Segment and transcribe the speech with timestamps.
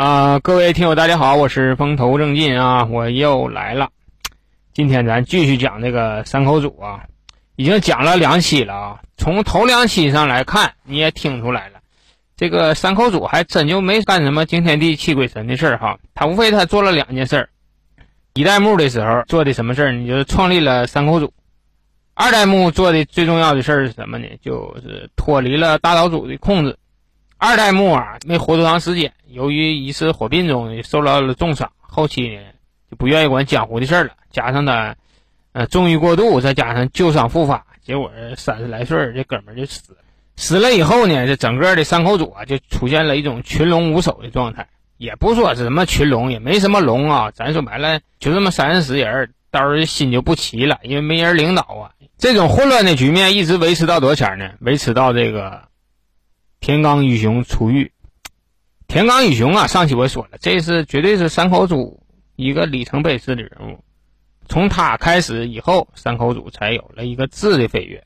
[0.00, 3.90] 啊，各位听友，大家好，我是风头正劲啊，我又来了。
[4.72, 7.04] 今天咱继续讲这个三口组啊，
[7.54, 9.00] 已经讲了两期了啊。
[9.18, 11.80] 从头两期上来看，你也听出来了，
[12.34, 15.98] 这个三口组还真就没干什么惊天地泣鬼神的事儿哈。
[16.14, 17.50] 他无非他做了两件事儿：
[18.32, 19.92] 一代目的时候做的什么事儿？
[19.92, 21.30] 你就是创立了三口组。
[22.14, 24.26] 二代目做的最重要的事儿是什么呢？
[24.40, 26.78] 就是脱离了大岛组的控制。
[27.42, 32.42] 二代目啊，没活多长时间，由于一次火并中受到了重伤，后期呢
[32.90, 34.10] 就不愿意管江湖的事儿了。
[34.30, 34.94] 加上他，
[35.52, 39.98] 呃，纵欲过度，再加上旧伤复发，结果三十来岁这哥们儿就死了。
[40.36, 44.68] 死了以后呢，这整个的三口组啊，就出现了一种群龙无首的状态。
[44.98, 51.88] 也不说是什么群龙，也没什么龙啊，咱说白了，就这么三四十人，到时候心就不齐了，因为没人领导啊。
[52.18, 54.50] 这种混乱的局面一直维持到多少钱呢？
[54.60, 55.69] 维持到这个。
[56.60, 57.90] 田刚与熊出狱，
[58.86, 62.04] 田刚与熊啊，上期我说了，这是绝对是三口组
[62.36, 63.82] 一个里程碑式的人物。
[64.46, 68.04] 从他开始以后，三口组才有了一个质的飞跃。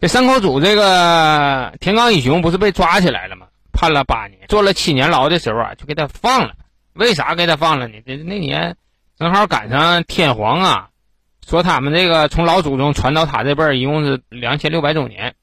[0.00, 3.46] 这三口组这个田刚与熊不是被抓起来了吗？
[3.72, 6.54] 判了八年，坐了七年牢的时候啊，就给他放了。
[6.92, 7.94] 为啥给他放了呢？
[8.04, 8.76] 这那年
[9.16, 10.90] 正好赶上天皇啊，
[11.48, 15.34] 说他们这个从老祖宗传到他这辈儿，一共是两千六百周年。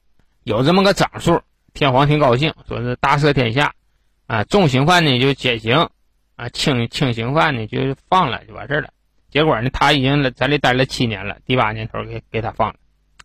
[0.42, 1.42] 有这么个长数，
[1.74, 3.74] 天皇挺高兴，说是大赦天下，
[4.26, 5.88] 啊，重刑犯呢就减刑，
[6.36, 8.90] 啊，轻轻刑犯呢就放了，就完事儿了。
[9.30, 12.74] 结果呢，他已经在里待了七年了，第八年头给给他放了，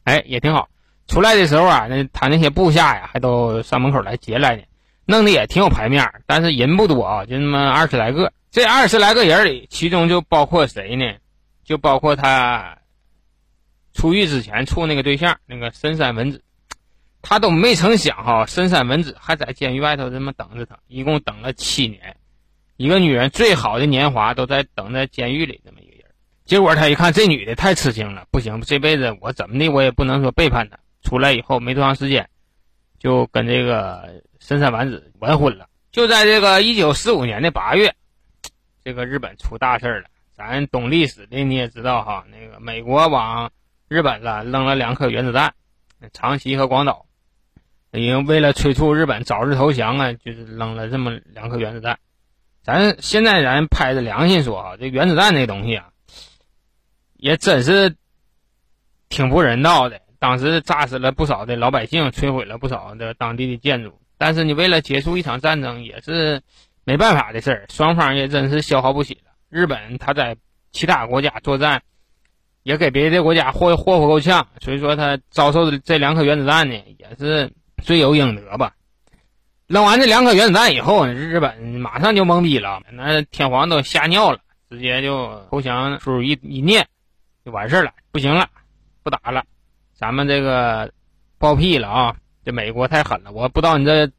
[0.04, 0.70] 哎，也挺好。
[1.08, 4.64] 出来的时候啊，那他那些部下呀，还都上门口来接来呢，
[5.06, 6.08] 弄得也挺有排面。
[6.26, 8.34] 但是人不多啊，就那么二十来个。
[8.52, 11.16] 这二十来个人里，其中就包括谁呢？
[11.64, 12.78] 就包括他
[13.94, 16.42] 出狱之前处那个对象，那个深山文子。
[17.28, 22.16] 他都没成想哈，深山文子还在监狱外头这么等着他，一共等了七年。
[22.78, 26.06] 一个女人最好的年华都在等在监狱里，这么一个人。
[26.46, 30.78] 结果他一看这女的太痴情了，不行，这辈子我怎么的我也不能说背叛她。
[31.02, 32.30] 出来以后没多长时间，
[33.00, 35.68] 就跟这个深山丸子完婚了。
[35.92, 37.92] 就在这个一九四五年的八月，
[38.84, 40.10] 这个日本出大事了。
[40.34, 43.52] 咱懂历史的你也知道哈，那个美国往
[43.88, 45.52] 日本了扔了两颗原子弹，
[46.14, 47.04] 长崎和广岛。
[48.00, 51.98] 因为为了催促日本早日投降啊，就是扔了这么两颗原子弹。
[52.64, 55.90] 咱现在咱拍着良心说啊，这原子弹这东西啊，
[57.18, 57.96] 也真是
[59.08, 60.02] 挺不人道的。
[60.18, 64.00] 当时炸死了不少的老百姓，摧毁了不少的当地的建筑。
[64.18, 66.42] 但是你为了结束一场战争，也是
[66.86, 67.66] 没办法的事儿。
[67.70, 69.32] 双方也真是消耗不起了。
[69.50, 70.36] 日本他在
[70.72, 71.84] 其他国家作战，
[72.64, 77.52] 也给别的国家霍霍霍够呛，所以说他遭受的这两颗原子弹呢，也是。
[77.84, 78.74] 罪有应得吧？
[79.68, 84.38] 扔完这两颗原子弹以后，日本马上就懵逼了，那天皇都吓尿了，
[84.70, 86.88] 直接就投降书一一念，
[87.44, 87.92] 就完事了。
[88.12, 88.48] 不行了，
[89.02, 89.44] 不打了，
[89.96, 90.92] 咱们这个
[91.40, 92.16] 报屁了啊！
[92.44, 94.12] 这美国太狠了，我不知道你这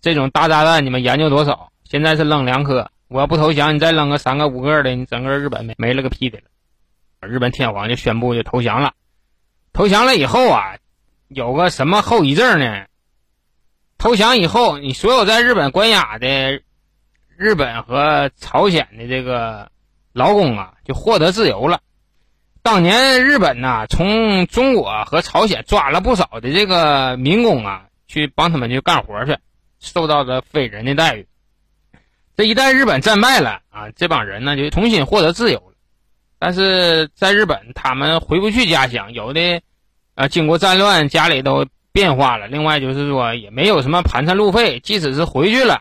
[0.00, 1.72] 这种大炸弹你们研究多少？
[1.82, 7.28] 现在是扔两颗，我要不投降，你再扔个三个五个的，你整个日本没没了个屁的了。
[7.28, 8.92] 日本天皇就宣布就投降了。
[9.72, 10.76] 投降了以后啊。
[11.28, 12.86] 有个什么后遗症呢？
[13.98, 16.60] 投降以后，你所有在日本关押的
[17.36, 19.70] 日本和朝鲜的这个
[20.12, 21.80] 劳工啊，就获得自由了。
[22.62, 29.36] 当年日本呐，从中国和朝鲜抓了不少的这个民工啊，去帮他们去干活去，
[29.80, 31.26] 受到了非人的待遇。
[32.36, 35.72] 这一旦日本战败了啊，这帮人呢就重新获得自由了。
[36.38, 39.62] 但是在日本，他们回不去家乡，有的。
[40.16, 42.48] 啊，经过战乱，家里都变化了。
[42.48, 45.80] 另外就是说，也没有什么盘缠路费，即使是回去了，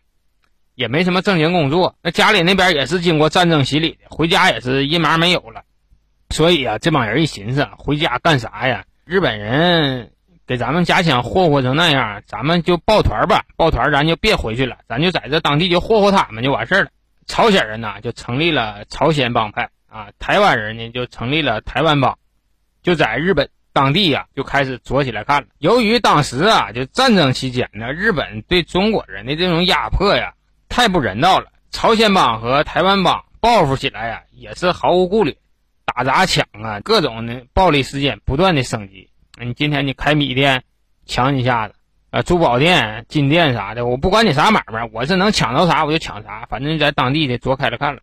[0.76, 1.96] 也没什么正经工作。
[2.04, 5.64] 那家里那边也是经过战争洗礼的，回家也是一毛没有了。
[6.32, 8.84] 所以啊，这帮人一寻思，回家干啥呀？
[9.06, 10.12] 日本人
[10.46, 13.46] 给咱们家乡霍霍成那样，咱们就抱团吧。
[13.56, 16.90] 抱团，咱就别回去了，咱就在这当地就霍霍他们就完事了。
[17.26, 22.18] 朝鲜人呢，就成立了朝鲜帮派啊；台湾人呢，就成立了台湾帮，
[22.84, 23.50] 就在日本。
[23.76, 25.50] 当地呀就开始做起来看了。
[25.58, 30.34] 由于当时啊，就战争期间呢，日本对中国人的这种压迫呀，
[30.70, 31.48] 太不人道了。
[31.72, 35.36] 朝鲜帮和台湾帮报复起来呀，也是毫无顾虑，
[35.84, 39.10] 打砸抢啊，各种的暴力事件不断的升级。
[39.38, 40.64] 你今天你开米店
[41.06, 41.74] 抢你一下子，
[42.12, 48.02] 啊，珠宝店、金店啥的，我不管你啥买卖，我是能抢到啥我就抢啥，反正在当地的做开了看了。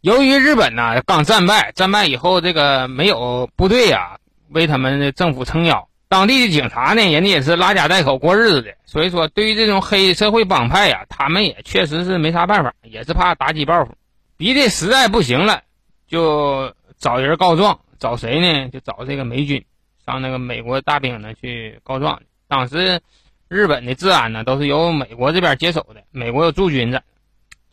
[0.00, 4.16] 由于日本呢刚战败，战败以后这个没有部队呀。
[4.48, 13.94] 为他们的政府撑腰，当地的警察呢，人家也是拉家带口过日子的，所以说对于这种黑社会帮派呀，他们也确实是没啥办法，也是怕打击报复，
[14.36, 15.62] 逼的实在不行了，
[16.06, 18.68] 就找人告状，找谁呢？
[18.68, 19.64] 就找这个美军，
[20.06, 22.20] 上那个美国大兵呢去告状。
[22.46, 23.00] 当时
[23.48, 27.02] 日本的治安呢都是由美国这边接手的，美国有驻军在，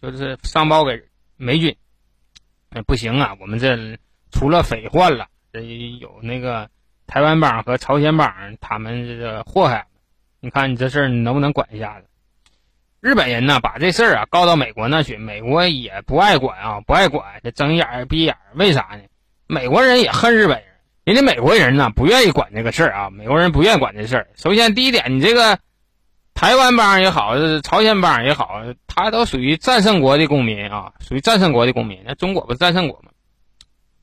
[0.02, 1.04] 就是上报给
[1.38, 1.76] 美军，
[2.88, 3.98] 不行啊，我们这
[4.32, 5.62] 除了匪患了，这
[6.00, 6.70] 有那个。
[7.08, 9.88] 台湾帮和朝鲜帮，他们这个祸害，
[10.40, 12.06] 你看你这事儿你能不能管一下子？
[13.02, 19.02] 日本人呢，把这事儿啊告到美国那去，美国也不爱管啊，不爱管，这睁眼儿闭眼儿，为啥呢？
[19.46, 20.68] 美国人也恨日本人，
[21.04, 24.28] 人家美国人呢不愿意管这个事儿啊，美国人不愿意管这事儿。
[24.38, 25.60] 首先第一点，你这个
[26.34, 32.04] 台湾帮也好，朝鲜帮也好，他都属于战胜国的公民啊，属于战胜国的公民。
[32.06, 33.11] 那中国不是战胜国吗？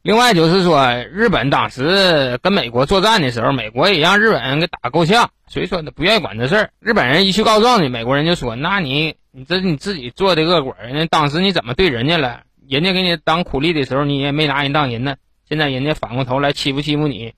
[0.09, 6.71] 另外就是说，日本当时跟美国作战的时候，美国也让日本人给打够呛，所以说他不愿意管这事儿。
[6.81, 12.41] 日本人一去告状呢，美国人就说：“那你你这你自己做的恶果，人家当时你怎么对人家了？
[12.67, 15.17] 人家给你当苦力的时候，你也没拿人当人呢。
[15.47, 17.35] 现在人家反过头来欺负欺负你，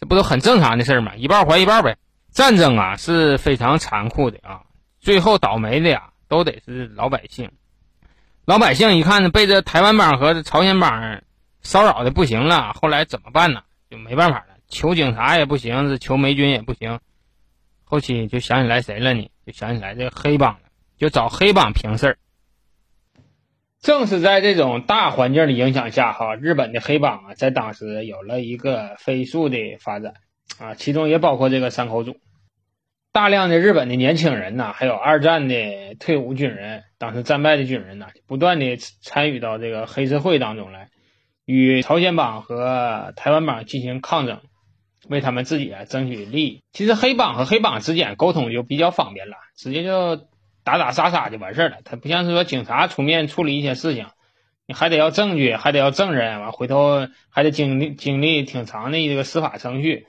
[0.00, 1.12] 这不都很正常的事儿吗？
[1.16, 1.98] 一半还一半呗。
[2.32, 4.62] 战争啊是非常残酷的啊，
[4.98, 7.50] 最后倒霉的呀都得是老百姓。
[8.46, 11.20] 老百姓一看呢被这台湾帮和朝鲜帮。”
[11.64, 13.62] 骚扰的不行了，后来怎么办呢？
[13.90, 17.00] 就没办法了，求警察也不行，是求美军也不行。
[17.82, 19.30] 后期就想起来谁了呢？
[19.46, 20.60] 就想起来这个黑帮了，
[20.98, 22.18] 就找黑帮平事儿。
[23.80, 30.14] 正是在这种大环境的影响下，哈，日本的黑帮啊，在当时有了一个飞速的发展
[30.58, 32.16] 啊，其中也包括这个山口组。
[33.12, 40.90] 大量的日本的年轻人呐，还有二战的退伍军人，当时战败的军人呐，不断的参与到这个黑社会当中来。
[41.44, 44.40] 与朝鲜帮和台湾帮进行抗争，
[45.08, 46.62] 为他们自己啊争取利益。
[46.72, 50.16] 其实黑帮和黑帮之间沟通就比较方便了，直接就
[50.64, 51.76] 打打杀杀就完事儿了。
[51.84, 54.06] 他不像是说警察出面处理一些事情，
[54.66, 60.06] 你还得要证据，还得要证人，完回头还得经历经历挺长的这个司法程序。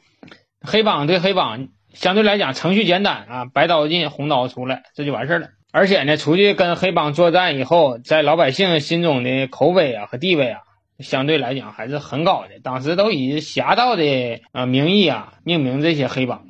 [0.62, 5.50] 黑帮对黑帮相对来讲程序简单啊，白刀进红刀出来，这就完事儿了。
[5.74, 10.62] 而且呢，出去跟黑帮作战以后，在老百姓心中的口碑啊和地位啊。
[11.00, 16.46] 相对来讲还是很高的，当时都以侠盗的啊名义啊命名这些黑帮。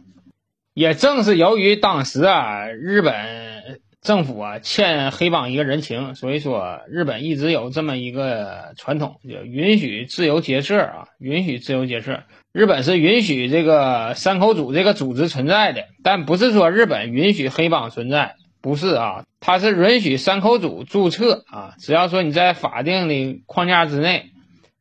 [0.74, 12.24] 也正是由于当时啊日本政府啊欠黑帮一个人情，所以说日本一直有这么一个传统，就允许自由结社啊，允许自由结社。
[12.54, 24.32] 日本是允许这个山口组这个组织存在的，但不是说日本允许黑帮存在，不是啊，它是允许山口组注册啊，只要说你在法定的框架之内。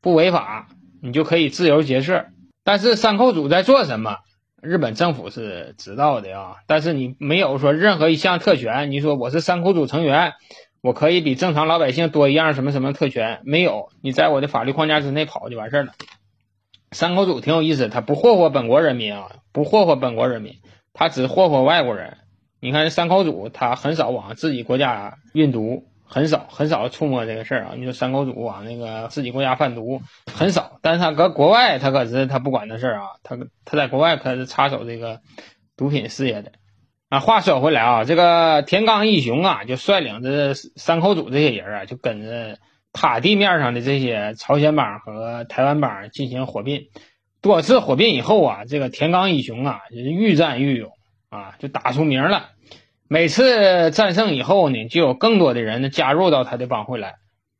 [0.04, 0.68] 不违法，
[1.00, 2.26] 你就可以自由结社。
[2.62, 4.18] 但是山口组在做什么，
[4.60, 6.56] 日本政府是知道的啊。
[6.66, 10.34] 但是你没有说任何一项特权，你说我是山口组成员，
[10.82, 13.40] 我可以比正常老百姓多一样什么什么特权？
[13.44, 15.92] 没有，你在我的法律框架之内跑就完事儿了。
[16.92, 20.56] 山口组挺有意思，他不霍霍本国人民啊，不霍霍本国人民，
[20.92, 22.18] 他只霍霍外国人。
[22.60, 25.86] 你看山口组，他很少往自己国家运毒。
[26.14, 27.72] 很少很少触摸这个事儿啊！
[27.76, 30.00] 你说山口组往那个自己国家贩毒
[30.32, 35.18] 很少，但是他搁国外他可是他不管这事儿啊，他他在国外可是插手这个
[35.76, 36.52] 毒品事业的
[37.08, 37.18] 啊。
[37.18, 42.58] 话说回来啊，这个田刚义雄啊，就率领着山口组这些人啊，就跟着
[42.92, 46.90] 他地面上的这些朝鲜帮和台湾帮进行火并，
[47.42, 50.92] 多次火并以后啊，这个田刚义雄啊，就是愈战愈勇
[51.28, 52.50] 啊，就打出名了。
[53.08, 57.16] 每次战胜以后呢，就有更多的人加入到他的帮会来，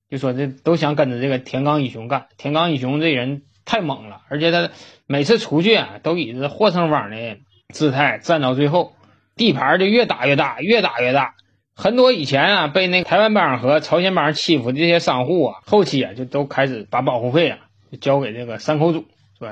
[0.08, 2.28] 就说这都想跟着这个田刚一雄干。
[2.38, 4.70] 田刚一雄这人太猛了，而且他
[5.06, 7.36] 每次出去啊，都以这获胜方的
[7.68, 8.94] 姿态站到最后，
[9.36, 11.34] 地盘就越打越大，越打越大。
[11.76, 17.58] 很多以前啊被那台湾帮和朝鲜帮欺负的这些商户啊，后期啊就都开始把保护费啊
[18.00, 19.04] 交给这个山口组，
[19.38, 19.50] 说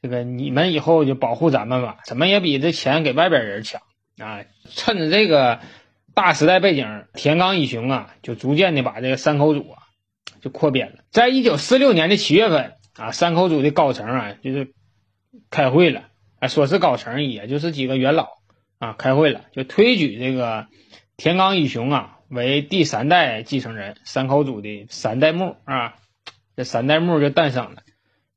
[0.00, 3.82] 这个你们以后就保护咱们吧，怎么也比这钱给外边人强。
[4.20, 5.60] 啊，趁着这个
[6.14, 9.82] 大时代背景，田刚一雄啊，就逐渐的把这个山口组啊，
[10.40, 10.98] 就扩编了。
[11.10, 14.72] 在一九四六年的七月份啊，山口组的高层啊，就是
[15.50, 16.04] 开会了。
[16.38, 18.28] 啊，说是高层，也就是几个元老
[18.78, 20.68] 啊，开会了，就推举这个
[21.18, 25.96] 田刚一雄啊为第三代继承人，山口组的三代目啊，
[26.56, 27.82] 这三代目就诞生了。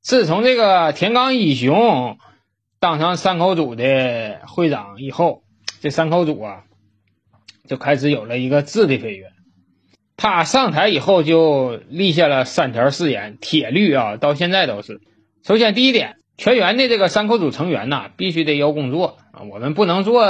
[0.01, 2.17] 自从这个田刚一雄
[2.81, 5.42] 当上山口组的会长以后，
[5.83, 6.63] 这三口组啊，
[7.67, 9.33] 就开始有了一个质的飞跃。
[10.15, 15.01] 他上台以后就立下了三条誓言，铁律啊，到现在都是。
[15.45, 20.25] 首先，第一点，全员的这个三口组成员呐，必须得有工作啊，我们不能做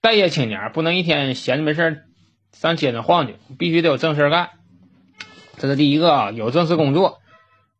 [0.00, 2.02] 待业青年，不能一天闲着没事
[2.50, 4.48] 上街上晃悠，必须得有正事干。
[5.58, 7.20] 这是第一个啊，有正式工作。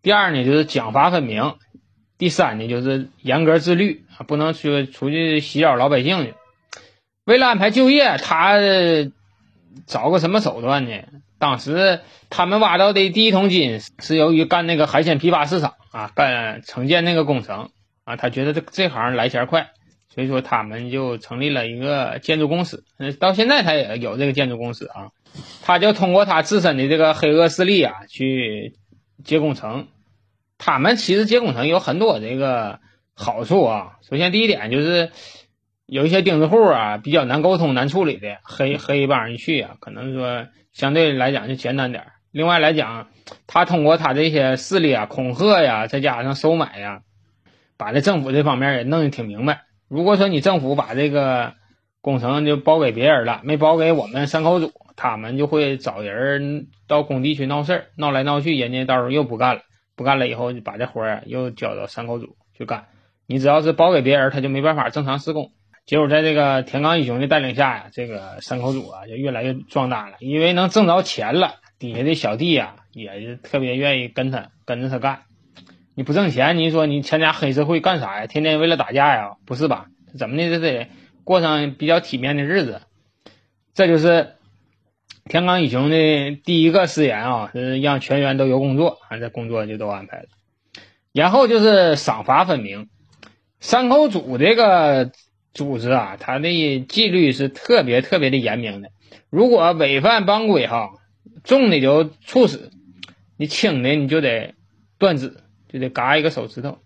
[0.01, 1.55] 第二呢，就是奖罚分明。
[2.19, 6.35] 第三呢，就是严格自律啊，不能去出去洗扰老百姓去。
[7.29, 8.55] 为了安排就业，他
[9.87, 11.03] 找个什么手段呢？
[11.39, 17.69] 当时他们挖到的第一桶金是由于干那个海鲜批发市场啊，干承建那个工程
[18.05, 19.73] 啊，他觉得这这行来钱快，
[20.09, 22.83] 所以说他们就成立了一个建筑公司。
[22.99, 25.11] 嗯，到现在他也有这个建筑公司啊，
[25.61, 28.75] 他就通过他自身的这个黑恶势力啊，去
[29.23, 29.89] 接工程。
[30.57, 32.81] 他们其实接工程有很多这个
[33.15, 33.99] 好处啊。
[34.09, 35.13] 首先，第一点就是
[35.89, 42.05] 有一些钉子户啊，比较难沟通、难处理的黑黑一帮人去啊，可能说相对来讲就简单点。
[42.31, 43.09] 另外来讲，
[43.47, 47.01] 他通过他这些势力啊，恐吓呀，再加上收买呀，
[47.79, 49.63] 把这政府这方面也弄得挺明白。
[49.89, 51.55] 如果说你政府把这个
[52.03, 59.63] 工程就包给别人了，没包给我们三口组，他们就会找人到工地去闹事儿，闹来闹去，人家到时候又不干了。
[59.97, 62.89] 不干了以后，就把这活儿又交到三口组去干。
[63.27, 65.51] 你只要是包给别人，他就没办法正常施工。
[65.89, 70.19] 结果在这个田刚一雄的带领下呀，这个三口组啊就越来越壮大了。
[70.21, 75.23] 因为能挣着钱了，底下的小弟呀也是特别愿意跟他跟着他干。
[75.95, 78.27] 你不挣钱，你说你参加黑社会干啥呀？
[78.27, 79.37] 天天为了打架呀？
[79.47, 79.87] 不是吧？
[80.19, 80.51] 怎么的？
[80.51, 80.89] 这得
[81.25, 82.83] 过上比较体面的日子。
[83.73, 84.35] 这就是。
[85.25, 90.27] 田刚一雄的第一个誓言啊，是让全员都有工作，啊，这工作就都安排了。
[91.13, 92.89] 然后就是赏罚分明。
[93.61, 95.11] 三口组这个
[95.55, 98.91] 组织啊，它的纪律是特别特别的严明的。
[99.31, 100.91] 如果违反帮规哈，
[101.45, 102.71] 重的就处死，
[103.37, 104.55] 你轻的你就得
[104.99, 105.37] 断指，
[105.69, 106.79] 就得嘎一个手指头。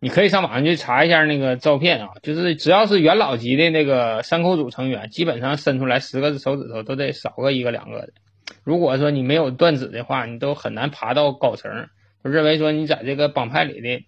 [0.00, 8.12] 你可以上网上去查一下那个照片啊，就是只要是元老级的那个三口组成员，基本上伸出来十个手指头都得少个一个两个的。
[8.64, 11.88] 如果说你没有断指的话，你都很难爬到高层。
[12.24, 14.04] 就认为说你在这个帮派里的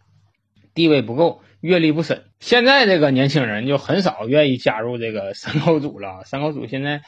[0.75, 2.25] 地位不够，阅历不深。
[2.40, 6.23] 现在这个年轻人就很少愿意加入这个三口组了。
[6.26, 7.00] 三口组现在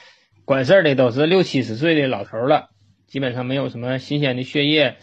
[0.46, 2.70] 管事儿的都是六七十岁的老头了，
[3.06, 4.96] 基本上没有什么新鲜的血液。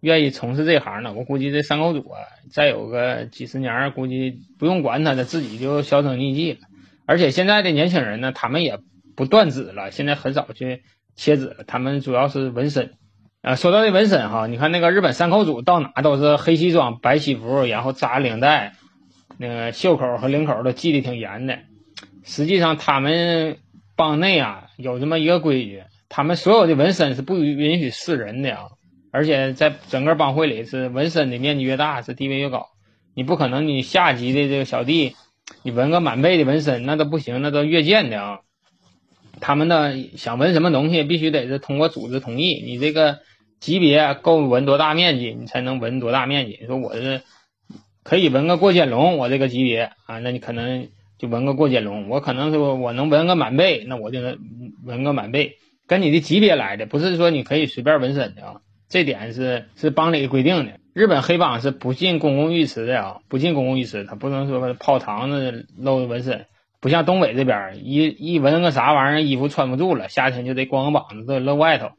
[0.00, 2.16] 愿意从事这行了，我估计这三口组啊，
[2.50, 6.60] 再有个几十年，估计不用管他，他自己就销声匿迹了。
[7.04, 8.78] 而且现在的年轻人呢，他们也
[9.14, 10.82] 不断指了，现在很少去
[11.14, 12.94] 切指了，他们主要是纹身。
[13.48, 18.74] 啊，说到这纹身哈，你看那个日本三口组到哪都是黑西装、白西服，然后扎领带，
[19.38, 21.58] 那个袖口和领口都系得挺严的。
[22.24, 23.56] 实际上他们
[23.96, 28.64] 帮内啊有这么一个规矩，他们所有的纹身是不允许示人的啊。
[29.12, 32.66] 而且在整个帮会里，是纹身的面积越大，是地位越高。
[33.14, 35.16] 你不可能，你下级的这个小弟，
[35.62, 38.40] 你纹个满背的纹身，那都不行，那都越界的啊。
[39.40, 43.20] 他们呢，想纹什么东西，必须得是通过组织同意，你这个
[43.60, 46.58] 级别够纹多大面积，你才能纹多大面积。
[46.60, 47.22] 你说我是
[48.02, 50.88] 可以纹个过肩龙，我这个级别啊，那你可能
[51.18, 52.08] 就纹个过肩龙。
[52.08, 54.38] 我可能说我能纹个满背，那我就能
[54.84, 58.60] 纹个满背，跟你的级别来的，不是说你可以随便纹身的啊。
[58.88, 66.46] 这点是是帮里规定的，日本黑帮是不进公共浴池的啊，不进公共浴池，他不能说泡堂子露纹身，
[66.80, 71.90] 不像东北这边一一纹个啥玩意儿，衣服穿不住了，夏天就得光膀子露外头。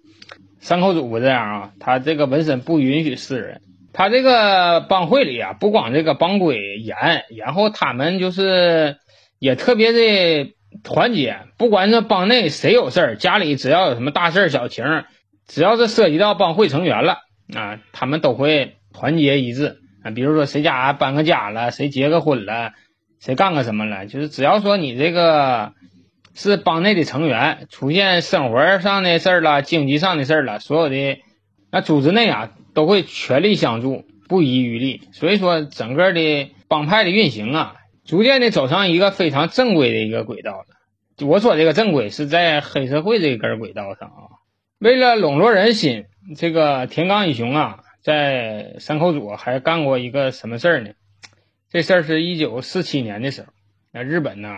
[0.60, 3.62] 山口组不这样啊，他这个纹身不允许私人。
[3.92, 6.96] 他这个帮会里啊，不光这个帮规严，
[7.36, 8.98] 然后他们就是
[9.39, 14.86] 也特别的团结，不管是帮内谁有事儿，家里只要有什么大事儿小情。
[15.48, 17.18] 只要是涉及到帮会成员了
[17.56, 20.12] 啊，他们都会团结一致啊。
[20.12, 22.74] 比如说谁家搬个家了，谁结个婚了，
[23.20, 25.74] 谁干个什么了，就是只要说你这个
[26.39, 31.19] 是帮内的成员，出现生活上的事儿了、经济上的事儿了，所有的
[31.69, 35.01] 那组织内啊都会全力相助，不遗余力。
[35.12, 41.27] 所以说，整个的帮派的运行啊，逐渐的走上一个非常正规的一个轨道了。
[41.27, 44.39] 我说这个正规是在黑社会这根轨道上啊。
[44.79, 46.05] 为了笼络人心，
[46.38, 50.91] 这个田刚一雄啊，在山口组还干过一个什么事儿呢？
[51.69, 53.48] 这事儿是一九四七年的时候，
[53.91, 54.50] 那日本呢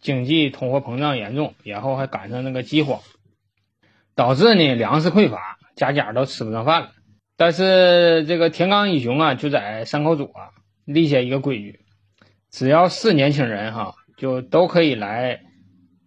[0.00, 3.00] 经济通货膨胀严重，然后还赶上那个饥荒，
[4.14, 6.90] 导致呢粮食匮乏，家家都吃不上饭了。
[7.36, 11.80] 但是这个田刚一雄啊，就在山口组啊立下一个规矩，
[12.50, 15.40] 只要是年轻人哈，就都可以来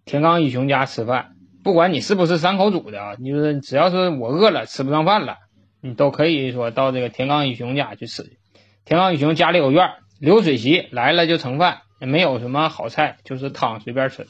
[0.05, 1.35] 田刚一雄家吃饭。
[1.63, 5.35] 不管你是不是山口组的啊，你说只要是我饿了吃不上饭了，
[5.81, 8.37] 你都可以说到这个田刚一雄家去吃。
[8.85, 14.27] 田刚义雄家里有院，流水席来了就盛饭，也没有什么好菜，就是汤随便吃。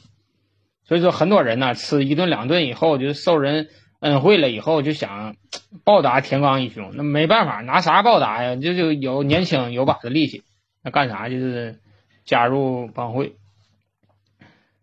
[0.84, 3.68] 所以说，很多人呢吃一顿两顿以后，就受人
[4.00, 5.36] 恩惠了以后，就想
[5.84, 6.90] 报答田刚义雄。
[6.94, 8.56] 那没办法，拿啥报答呀？
[8.56, 10.42] 就就有年轻有把子力气，
[10.82, 11.78] 那干啥就是
[12.24, 13.36] 加入帮会。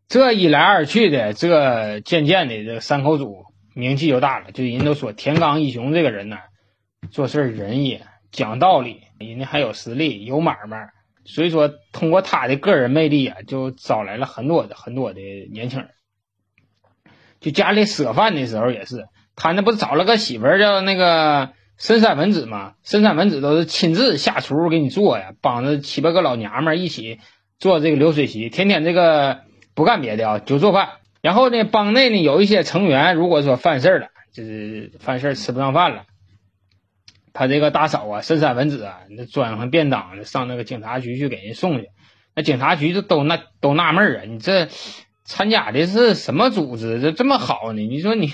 [0.07, 4.53] 这一来二去的，这渐渐的，这三口组名气就大了。
[4.53, 6.37] 就人都说田刚义雄这个人呢，
[7.11, 7.99] 做事仁义、
[8.31, 10.91] 讲道理，人家还有实力、有买卖。
[11.27, 15.89] 所以说，通过他的个人魅力啊，就招来了很多的很多的年轻人。
[17.39, 19.05] 就家里舍饭的时候也是，
[19.35, 22.73] 他那不是找了个媳妇儿叫那个深山文子吗？
[22.83, 27.19] 深山文子都是亲自下厨给你做呀，帮着七八个老娘们一起
[27.59, 29.45] 做这个流水席，天天这个。
[29.77, 30.89] 不干别的啊，就做饭。
[31.21, 36.05] 然后呢，帮内呢有一些成员，如果说犯事了，就是犯事吃不上饭了，
[37.37, 41.89] 他这个大嫂啊，深山文子啊，那装上便当上那个警察局去给人送去。
[42.35, 44.69] 那警察局就都那都纳闷啊，你这
[45.23, 46.99] 参加的是什么组织？
[46.99, 47.81] 这这么好呢？
[47.81, 48.27] 你说你，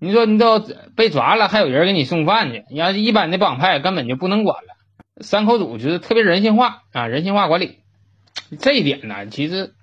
[0.00, 0.58] 你说你都
[0.96, 2.64] 被抓了，还有人给你送饭去？
[2.70, 4.68] 你要一般的帮派，根本就不能管了。
[5.20, 7.80] 三口组就是特别人性化啊，人性化管理
[8.58, 9.74] 这一点呢，其实。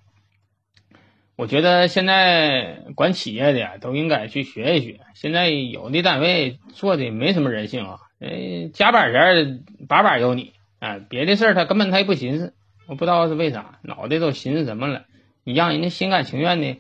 [1.40, 5.02] 我觉得现在管企业的都应该去学一学。
[5.14, 12.54] 现在有的单位做的没什么人性啊，呃，加班前把把有你，啊，别的事儿他根本他也不寻思。
[12.88, 15.06] 我不知道是为啥，脑袋都寻思什么了？
[15.44, 16.78] 你让人家心甘情愿的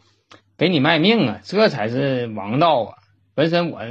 [0.57, 2.95] 给你卖命啊，这才是王道啊！
[3.35, 3.81] 本身我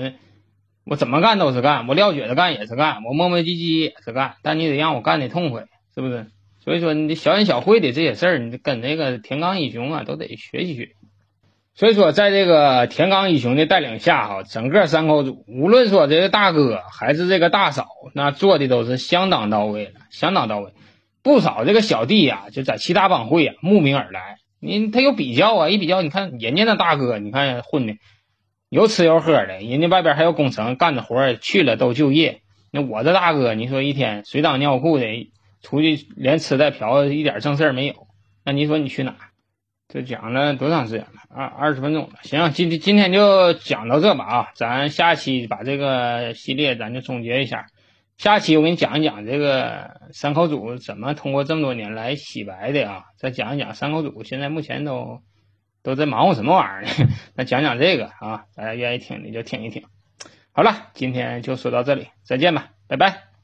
[0.85, 6.27] 我怎么干都是干，我撂蹶子干也是干，我磨磨唧唧也是干，但你得让我干的痛快，是不是？
[6.59, 10.96] 所以说，你这小恩小惠的这些事儿，你跟那个田刚一雄啊，都得学习学习。
[11.77, 20.73] 所以说，在这个田刚一雄的带领下，哈，整个三口组，无论说这个大哥还是这个大嫂，那做的都是相当到位了，相当到位。
[21.23, 24.39] 不少这个小弟呀，就在其他帮会啊慕名而来。
[24.59, 27.95] 你他有比较啊，一比较，你看人家那大哥，你看混的
[28.71, 32.41] 有吃有喝的，人家外边还有工程干的活去了都就业。
[32.73, 35.05] 那我这大哥，你说一天水当尿裤的。
[35.63, 38.07] 出去连吃带嫖一点正事儿没有，
[38.45, 39.17] 那你说你去哪？
[39.89, 41.09] 这讲了多长时间了？
[41.29, 42.19] 二二十分钟了。
[42.23, 47.67] 行，今天今天就讲到这吧啊，咱下期把这个系列咱就总结一下。
[48.17, 55.21] 下期我给你讲一讲这个三口组怎么通过这么多年来洗白的啊，再讲一讲三口组现在目前都
[55.83, 56.89] 都在忙活什么玩意儿呢？
[57.37, 59.85] 那讲讲这个啊，大家愿意听的就听一听。
[60.51, 63.36] 好了，今天就说到这里，再见吧，拜拜。